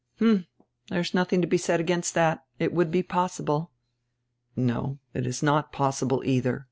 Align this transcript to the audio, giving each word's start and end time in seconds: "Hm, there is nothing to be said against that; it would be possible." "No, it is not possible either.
"Hm, 0.17 0.47
there 0.89 0.99
is 1.01 1.13
nothing 1.13 1.41
to 1.41 1.47
be 1.47 1.59
said 1.59 1.79
against 1.79 2.15
that; 2.15 2.43
it 2.57 2.73
would 2.73 2.89
be 2.89 3.03
possible." 3.03 3.69
"No, 4.55 4.97
it 5.13 5.27
is 5.27 5.43
not 5.43 5.71
possible 5.71 6.23
either. 6.25 6.59